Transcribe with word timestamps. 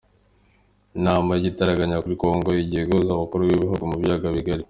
Inama 0.97 1.29
y’igitaraganya 1.33 2.01
kuri 2.03 2.15
Congo 2.21 2.49
igiye 2.63 2.83
guhuza 2.87 3.11
abakuru 3.13 3.41
b’ibihugu 3.47 3.83
mu 3.89 3.95
Biyaga 4.01 4.27
Bigari 4.35 4.59